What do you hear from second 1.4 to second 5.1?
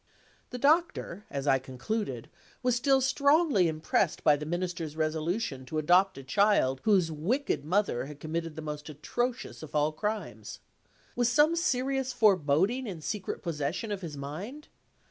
I concluded) was still strongly impressed by the Minister's